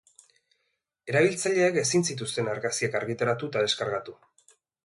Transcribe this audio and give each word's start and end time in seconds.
Erabiltzaileek 1.11 1.77
ezin 1.83 2.07
zituzten 2.13 2.51
argazkiak 2.55 3.01
argitaratu 3.01 3.51
eta 3.53 3.67
deskargatu. 3.67 4.19